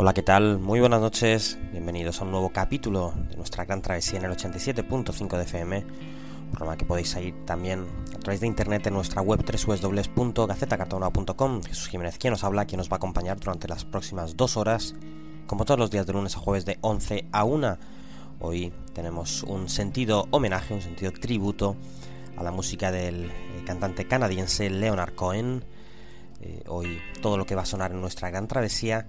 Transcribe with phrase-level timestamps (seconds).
[0.00, 0.60] Hola, ¿qué tal?
[0.60, 5.36] Muy buenas noches, bienvenidos a un nuevo capítulo de nuestra gran travesía en el 87.5
[5.36, 5.84] de FM,
[6.52, 7.84] programa que podéis seguir también
[8.14, 11.62] a través de internet en nuestra web www.gacetacartona.com.
[11.64, 14.94] Jesús Jiménez, quien nos habla, quien nos va a acompañar durante las próximas dos horas,
[15.48, 17.78] como todos los días de lunes a jueves de 11 a 1.
[18.38, 21.74] Hoy tenemos un sentido homenaje, un sentido tributo
[22.36, 23.32] a la música del eh,
[23.66, 25.64] cantante canadiense Leonard Cohen.
[26.40, 29.08] Eh, hoy todo lo que va a sonar en nuestra gran travesía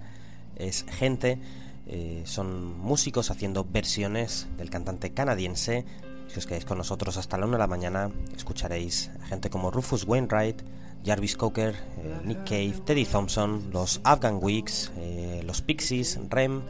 [0.55, 1.39] es gente,
[1.87, 5.85] eh, son músicos haciendo versiones del cantante canadiense.
[6.27, 9.71] Si os quedáis con nosotros hasta la 1 de la mañana, escucharéis a gente como
[9.71, 10.61] Rufus Wainwright,
[11.05, 16.61] Jarvis Cocker, eh, Nick Cave, Teddy Thompson, los Afghan Wigs, eh, los Pixies, Rem,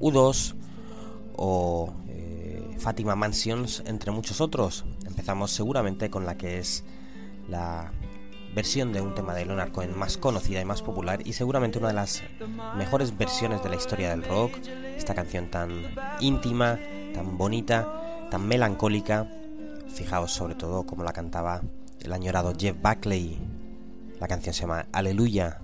[0.00, 0.54] U2
[1.36, 1.92] o
[2.78, 4.84] Fatima Mansions, entre muchos otros.
[5.06, 6.84] Empezamos seguramente con la que es
[7.48, 7.92] la
[8.54, 11.88] versión de un tema de Leonard Cohen más conocida y más popular y seguramente una
[11.88, 12.22] de las
[12.76, 14.56] mejores versiones de la historia del rock.
[14.96, 15.82] Esta canción tan
[16.20, 16.78] íntima,
[17.12, 19.28] tan bonita, tan melancólica.
[19.88, 21.62] Fijaos sobre todo cómo la cantaba
[22.00, 23.38] el añorado Jeff Buckley.
[24.20, 25.63] La canción se llama Aleluya.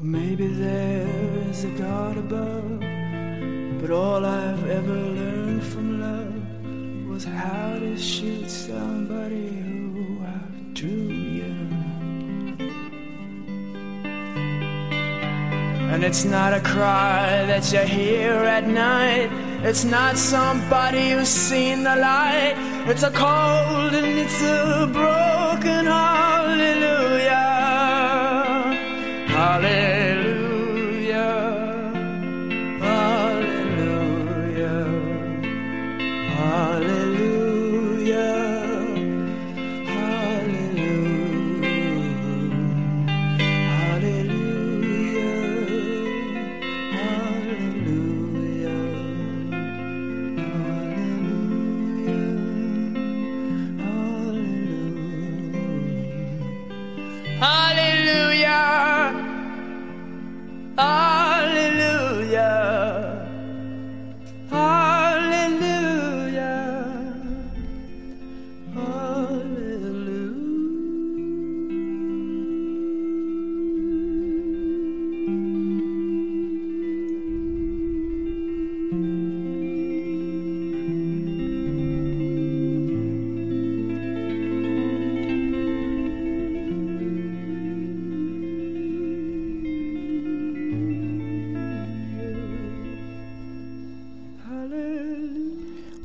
[0.00, 2.78] Maybe there's a God above,
[3.80, 10.88] but all I've ever learned from love was how to shoot somebody who I drew
[10.88, 11.52] you.
[15.90, 19.30] And it's not a cry that you hear at night,
[19.64, 22.54] it's not somebody who's seen the light,
[22.86, 26.37] it's a cold and it's a broken heart.
[36.38, 36.67] heart.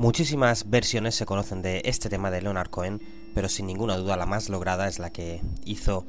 [0.03, 3.01] Muchísimas versiones se conocen de este tema de Leonard Cohen,
[3.33, 6.05] pero sin ninguna duda la más lograda es la que hizo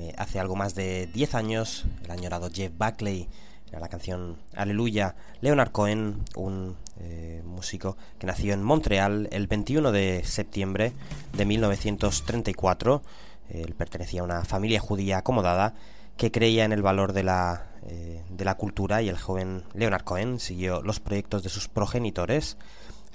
[0.00, 3.28] eh, hace algo más de 10 años el añorado Jeff Buckley.
[3.68, 5.14] Era la canción Aleluya.
[5.40, 10.92] Leonard Cohen, un eh, músico que nació en Montreal el 21 de septiembre
[11.32, 13.02] de 1934.
[13.50, 15.74] Él pertenecía a una familia judía acomodada
[16.16, 20.02] que creía en el valor de la, eh, de la cultura y el joven Leonard
[20.02, 22.56] Cohen siguió los proyectos de sus progenitores.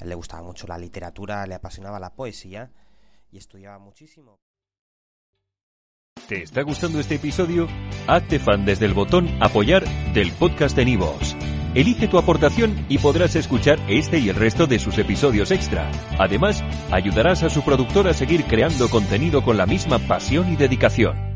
[0.04, 2.72] Le gustaba mucho la literatura, le apasionaba la poesía
[3.32, 4.40] y estudiaba muchísimo.
[6.28, 7.68] ¿Te está gustando este episodio?
[8.08, 9.84] Hazte fan desde el botón Apoyar
[10.14, 11.36] del podcast de Nivos.
[11.74, 15.90] Elige tu aportación y podrás escuchar este y el resto de sus episodios extra.
[16.20, 21.33] Además, ayudarás a su productor a seguir creando contenido con la misma pasión y dedicación.